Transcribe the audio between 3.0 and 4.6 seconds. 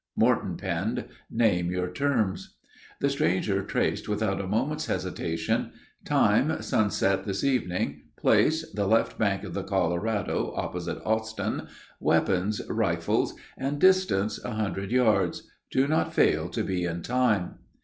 The stranger traced, without a